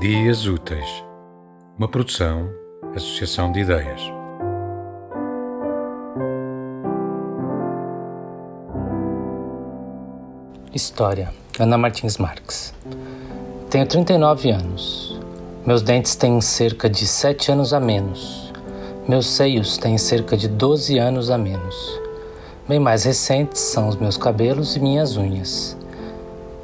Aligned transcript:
Dias 0.00 0.46
Úteis, 0.46 1.04
uma 1.76 1.86
produção, 1.86 2.48
associação 2.96 3.52
de 3.52 3.60
ideias. 3.60 4.00
História, 10.72 11.30
Ana 11.58 11.76
Martins 11.76 12.16
Marques. 12.16 12.72
Tenho 13.68 13.84
39 13.84 14.50
anos. 14.50 15.20
Meus 15.66 15.82
dentes 15.82 16.14
têm 16.14 16.40
cerca 16.40 16.88
de 16.88 17.06
7 17.06 17.52
anos 17.52 17.74
a 17.74 17.78
menos. 17.78 18.50
Meus 19.06 19.26
seios 19.26 19.76
têm 19.76 19.98
cerca 19.98 20.34
de 20.34 20.48
12 20.48 20.96
anos 20.96 21.30
a 21.30 21.36
menos. 21.36 22.00
Bem 22.66 22.80
mais 22.80 23.04
recentes 23.04 23.60
são 23.60 23.86
os 23.86 23.96
meus 23.96 24.16
cabelos 24.16 24.76
e 24.76 24.80
minhas 24.80 25.18
unhas. 25.18 25.76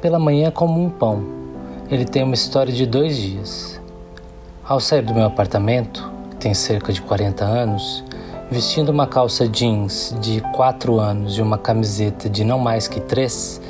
Pela 0.01 0.17
manhã 0.17 0.49
como 0.49 0.83
um 0.83 0.89
pão. 0.89 1.46
Ele 1.89 2.03
tem 2.03 2.21
uma 2.21 2.33
história 2.33 2.73
de 2.73 2.85
dois 2.85 3.15
dias. 3.15 3.79
Ao 4.61 4.77
sair 4.77 5.01
do 5.01 5.13
meu 5.13 5.23
apartamento, 5.23 6.11
que 6.31 6.35
tem 6.35 6.53
cerca 6.53 6.91
de 6.91 7.01
40 7.01 7.45
anos, 7.45 8.03
vestindo 8.51 8.89
uma 8.89 9.07
calça 9.07 9.47
jeans 9.47 10.13
de 10.19 10.41
4 10.53 10.99
anos 10.99 11.37
e 11.37 11.41
uma 11.41 11.57
camiseta 11.57 12.29
de 12.29 12.43
não 12.43 12.59
mais 12.59 12.89
que 12.89 12.99
3, 12.99 13.61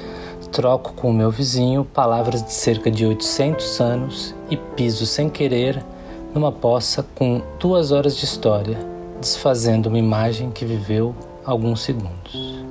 troco 0.52 0.94
com 0.94 1.12
o 1.12 1.14
meu 1.14 1.30
vizinho 1.30 1.86
palavras 1.86 2.42
de 2.42 2.52
cerca 2.54 2.90
de 2.90 3.06
800 3.06 3.80
anos 3.80 4.34
e 4.50 4.58
piso 4.58 5.06
sem 5.06 5.30
querer 5.30 5.86
numa 6.34 6.52
poça 6.52 7.06
com 7.14 7.44
duas 7.60 7.92
horas 7.92 8.18
de 8.18 8.26
história, 8.26 8.80
desfazendo 9.22 9.90
uma 9.90 10.00
imagem 10.00 10.50
que 10.50 10.66
viveu 10.66 11.14
alguns 11.46 11.82
segundos. 11.82 12.66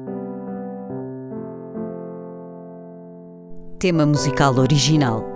Tema 3.78 4.04
musical 4.04 4.56
original 4.56 5.35